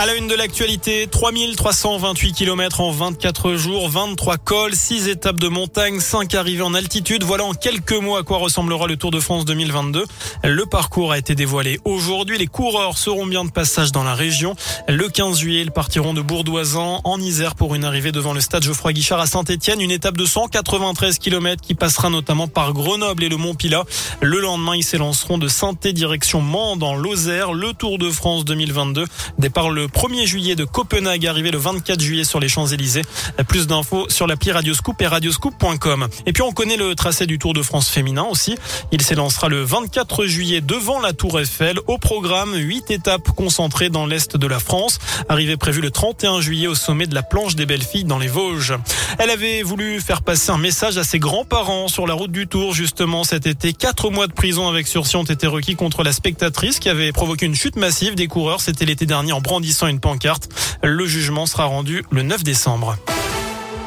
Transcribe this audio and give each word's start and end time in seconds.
À 0.00 0.06
la 0.06 0.14
une 0.14 0.28
de 0.28 0.36
l'actualité, 0.36 1.08
3328 1.10 2.32
km 2.32 2.82
en 2.82 2.92
24 2.92 3.54
jours, 3.54 3.88
23 3.88 4.36
cols, 4.36 4.72
6 4.72 5.08
étapes 5.08 5.40
de 5.40 5.48
montagne, 5.48 5.98
5 5.98 6.36
arrivées 6.36 6.62
en 6.62 6.72
altitude. 6.72 7.24
Voilà 7.24 7.42
en 7.42 7.52
quelques 7.52 7.94
mots 7.94 8.14
à 8.14 8.22
quoi 8.22 8.38
ressemblera 8.38 8.86
le 8.86 8.96
Tour 8.96 9.10
de 9.10 9.18
France 9.18 9.44
2022. 9.44 10.04
Le 10.44 10.66
parcours 10.66 11.10
a 11.10 11.18
été 11.18 11.34
dévoilé 11.34 11.80
aujourd'hui. 11.84 12.38
Les 12.38 12.46
coureurs 12.46 12.96
seront 12.96 13.26
bien 13.26 13.44
de 13.44 13.50
passage 13.50 13.90
dans 13.90 14.04
la 14.04 14.14
région. 14.14 14.54
Le 14.86 15.08
15 15.08 15.40
juillet, 15.40 15.62
ils 15.62 15.72
partiront 15.72 16.14
de 16.14 16.22
Bourdoisan 16.22 17.00
en 17.02 17.20
Isère 17.20 17.56
pour 17.56 17.74
une 17.74 17.82
arrivée 17.82 18.12
devant 18.12 18.34
le 18.34 18.40
stade 18.40 18.62
Geoffroy 18.62 18.92
Guichard 18.92 19.18
à 19.18 19.26
Saint-Etienne. 19.26 19.80
Une 19.80 19.90
étape 19.90 20.16
de 20.16 20.26
193 20.26 21.18
km 21.18 21.60
qui 21.60 21.74
passera 21.74 22.08
notamment 22.08 22.46
par 22.46 22.72
Grenoble 22.72 23.24
et 23.24 23.28
le 23.28 23.36
Mont-Pilat. 23.36 23.82
Le 24.20 24.38
lendemain, 24.38 24.76
ils 24.76 24.84
s'élanceront 24.84 25.38
de 25.38 25.48
saint 25.48 25.74
direction 25.92 26.40
Mans 26.40 26.76
dans 26.76 26.94
l'Ozère. 26.94 27.52
Le 27.52 27.72
Tour 27.72 27.98
de 27.98 28.10
France 28.10 28.44
2022 28.44 29.04
départ 29.40 29.70
le 29.70 29.87
1er 29.88 30.26
juillet 30.26 30.56
de 30.56 30.64
Copenhague, 30.64 31.26
arrivé 31.26 31.50
le 31.50 31.58
24 31.58 32.00
juillet 32.00 32.24
sur 32.24 32.40
les 32.40 32.48
Champs-Élysées. 32.48 33.02
Plus 33.48 33.66
d'infos 33.66 34.06
sur 34.08 34.26
l'appli 34.26 34.52
Radioscoop 34.52 35.00
et 35.02 35.06
radioscoop.com. 35.06 36.08
Et 36.26 36.32
puis 36.32 36.42
on 36.42 36.52
connaît 36.52 36.76
le 36.76 36.94
tracé 36.94 37.26
du 37.26 37.38
Tour 37.38 37.54
de 37.54 37.62
France 37.62 37.88
féminin 37.88 38.26
aussi. 38.30 38.56
Il 38.92 39.02
s'élancera 39.02 39.48
le 39.48 39.62
24 39.62 40.26
juillet 40.26 40.60
devant 40.60 41.00
la 41.00 41.12
Tour 41.12 41.40
Eiffel. 41.40 41.78
Au 41.86 41.98
programme, 41.98 42.54
8 42.54 42.90
étapes 42.90 43.30
concentrées 43.30 43.88
dans 43.88 44.06
l'Est 44.06 44.36
de 44.36 44.46
la 44.46 44.58
France. 44.58 44.98
Arrivée 45.28 45.56
prévue 45.56 45.80
le 45.80 45.90
31 45.90 46.40
juillet 46.40 46.66
au 46.66 46.74
sommet 46.74 47.06
de 47.06 47.14
la 47.14 47.22
planche 47.22 47.56
des 47.56 47.66
belles 47.66 47.82
filles 47.82 48.04
dans 48.04 48.18
les 48.18 48.28
Vosges. 48.28 48.74
Elle 49.18 49.30
avait 49.30 49.62
voulu 49.62 50.00
faire 50.00 50.22
passer 50.22 50.50
un 50.50 50.58
message 50.58 50.98
à 50.98 51.04
ses 51.04 51.18
grands-parents 51.18 51.88
sur 51.88 52.06
la 52.06 52.14
route 52.14 52.32
du 52.32 52.46
Tour 52.46 52.74
justement 52.74 53.24
cet 53.24 53.46
été. 53.46 53.72
Quatre 53.72 54.10
mois 54.10 54.26
de 54.26 54.32
prison 54.32 54.68
avec 54.68 54.86
sursis 54.86 55.16
ont 55.16 55.24
été 55.24 55.46
requis 55.46 55.76
contre 55.76 56.02
la 56.02 56.12
spectatrice 56.12 56.78
qui 56.78 56.88
avait 56.88 57.12
provoqué 57.12 57.46
une 57.46 57.54
chute 57.54 57.76
massive 57.76 58.14
des 58.14 58.26
coureurs. 58.26 58.60
C'était 58.60 58.84
l'été 58.84 59.06
dernier 59.06 59.32
en 59.32 59.40
brandissant 59.40 59.77
une 59.86 60.00
pancarte. 60.00 60.48
Le 60.82 61.06
jugement 61.06 61.46
sera 61.46 61.64
rendu 61.64 62.04
le 62.10 62.22
9 62.22 62.42
décembre. 62.42 62.96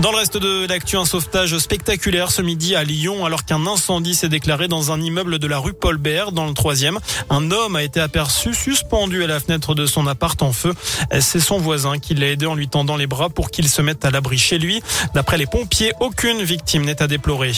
Dans 0.00 0.12
le 0.12 0.18
reste 0.18 0.36
de 0.36 0.64
l'actu, 0.68 0.96
un 0.96 1.04
sauvetage 1.04 1.58
spectaculaire 1.58 2.30
ce 2.30 2.40
midi 2.40 2.76
à 2.76 2.84
Lyon 2.84 3.26
alors 3.26 3.44
qu'un 3.44 3.66
incendie 3.66 4.14
s'est 4.14 4.28
déclaré 4.28 4.68
dans 4.68 4.92
un 4.92 5.00
immeuble 5.00 5.40
de 5.40 5.46
la 5.48 5.58
rue 5.58 5.72
Paul 5.72 5.96
Bert 5.96 6.30
dans 6.30 6.46
le 6.46 6.54
troisième. 6.54 7.00
Un 7.30 7.50
homme 7.50 7.74
a 7.74 7.82
été 7.82 7.98
aperçu 7.98 8.54
suspendu 8.54 9.24
à 9.24 9.26
la 9.26 9.40
fenêtre 9.40 9.74
de 9.74 9.86
son 9.86 10.06
appart 10.06 10.40
en 10.40 10.52
feu. 10.52 10.72
C'est 11.18 11.40
son 11.40 11.58
voisin 11.58 11.98
qui 11.98 12.14
l'a 12.14 12.28
aidé 12.28 12.46
en 12.46 12.54
lui 12.54 12.68
tendant 12.68 12.96
les 12.96 13.08
bras 13.08 13.28
pour 13.28 13.50
qu'il 13.50 13.68
se 13.68 13.82
mette 13.82 14.04
à 14.04 14.12
l'abri 14.12 14.38
chez 14.38 14.58
lui. 14.58 14.80
D'après 15.14 15.36
les 15.36 15.46
pompiers, 15.46 15.92
aucune 15.98 16.44
victime 16.44 16.84
n'est 16.84 17.02
à 17.02 17.08
déplorer. 17.08 17.50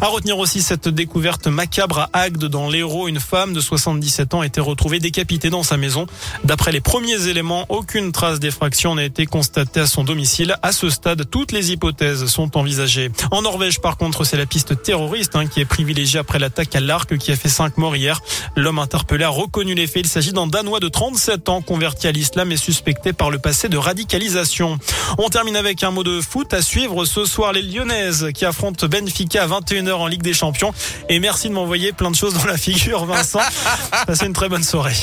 À 0.00 0.06
retenir 0.06 0.38
aussi 0.38 0.62
cette 0.62 0.88
découverte 0.88 1.48
macabre 1.48 1.98
à 1.98 2.10
Agde 2.12 2.44
dans 2.44 2.70
l'Hérault. 2.70 3.08
Une 3.08 3.18
femme 3.18 3.52
de 3.52 3.60
77 3.60 4.34
ans 4.34 4.42
a 4.42 4.46
été 4.46 4.60
retrouvée 4.60 5.00
décapitée 5.00 5.50
dans 5.50 5.64
sa 5.64 5.76
maison. 5.76 6.06
D'après 6.44 6.70
les 6.70 6.80
premiers 6.80 7.26
éléments, 7.26 7.66
aucune 7.70 8.12
trace 8.12 8.38
d'effraction 8.38 8.94
n'a 8.94 9.02
été 9.02 9.26
constatée 9.26 9.80
à 9.80 9.88
son 9.88 10.04
domicile. 10.04 10.56
À 10.62 10.70
ce 10.70 10.90
stade, 10.90 11.28
toutes 11.28 11.50
les 11.50 11.72
hypothèses 11.72 11.87
hypothèses 11.88 12.26
sont 12.26 12.56
envisagées. 12.56 13.10
En 13.30 13.42
Norvège, 13.42 13.80
par 13.80 13.96
contre, 13.96 14.24
c'est 14.24 14.36
la 14.36 14.44
piste 14.44 14.82
terroriste 14.82 15.36
hein, 15.36 15.46
qui 15.46 15.60
est 15.60 15.64
privilégiée 15.64 16.20
après 16.20 16.38
l'attaque 16.38 16.74
à 16.76 16.80
l'arc 16.80 17.16
qui 17.16 17.32
a 17.32 17.36
fait 17.36 17.48
cinq 17.48 17.78
morts 17.78 17.96
hier. 17.96 18.20
L'homme 18.56 18.78
interpellé 18.78 19.24
a 19.24 19.30
reconnu 19.30 19.74
les 19.74 19.86
faits. 19.86 20.04
Il 20.04 20.08
s'agit 20.08 20.32
d'un 20.32 20.46
Danois 20.46 20.80
de 20.80 20.88
37 20.88 21.48
ans 21.48 21.62
converti 21.62 22.06
à 22.06 22.12
l'islam 22.12 22.52
et 22.52 22.56
suspecté 22.56 23.12
par 23.12 23.30
le 23.30 23.38
passé 23.38 23.68
de 23.68 23.78
radicalisation. 23.78 24.78
On 25.16 25.28
termine 25.28 25.56
avec 25.56 25.82
un 25.82 25.90
mot 25.90 26.04
de 26.04 26.20
foot 26.20 26.52
à 26.52 26.60
suivre 26.60 27.04
ce 27.06 27.24
soir 27.24 27.52
les 27.52 27.62
Lyonnaises 27.62 28.28
qui 28.34 28.44
affrontent 28.44 28.86
Benfica 28.86 29.44
à 29.44 29.46
21h 29.46 29.92
en 29.92 30.06
Ligue 30.06 30.22
des 30.22 30.34
Champions. 30.34 30.74
Et 31.08 31.20
merci 31.20 31.48
de 31.48 31.54
m'envoyer 31.54 31.92
plein 31.92 32.10
de 32.10 32.16
choses 32.16 32.34
dans 32.34 32.44
la 32.44 32.58
figure, 32.58 33.06
Vincent. 33.06 33.40
Passez 34.06 34.26
une 34.26 34.34
très 34.34 34.48
bonne 34.48 34.64
soirée. 34.64 34.96